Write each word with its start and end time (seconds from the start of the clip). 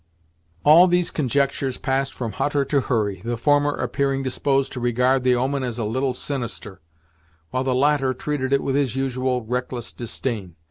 All 0.63 0.87
these 0.87 1.11
conjectures 1.11 1.77
passed 1.77 2.15
from 2.15 2.31
Hutter 2.31 2.65
to 2.65 2.81
Hurry, 2.81 3.21
the 3.23 3.37
former 3.37 3.75
appearing 3.75 4.23
disposed 4.23 4.73
to 4.73 4.79
regard 4.79 5.23
the 5.23 5.35
omen 5.35 5.61
as 5.61 5.77
a 5.77 5.83
little 5.83 6.15
sinister, 6.15 6.81
while 7.51 7.63
the 7.63 7.75
latter 7.75 8.11
treated 8.15 8.51
it 8.51 8.63
with 8.63 8.73
his 8.73 8.95
usual 8.95 9.45
reckless 9.45 9.93
disdain. 9.93 10.55